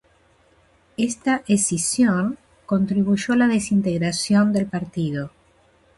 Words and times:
Esta 0.97 1.43
escisión 1.47 2.39
contribuyó 2.65 3.35
a 3.35 3.37
la 3.37 3.47
desintegración 3.47 4.51
del 4.51 4.65
partido. 4.65 5.29